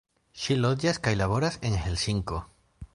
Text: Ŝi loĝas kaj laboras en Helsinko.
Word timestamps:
Ŝi 0.43 0.57
loĝas 0.61 1.01
kaj 1.09 1.15
laboras 1.21 1.61
en 1.71 1.79
Helsinko. 1.85 2.43